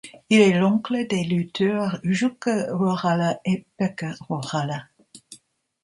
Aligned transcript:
Il 0.31 0.39
est 0.41 0.57
l'oncle 0.57 1.05
des 1.05 1.23
lutteurs 1.23 1.99
Jukka 2.03 2.73
Rauhala 2.75 3.39
et 3.45 3.67
Pekka 3.77 4.15
Rauhala. 4.21 4.87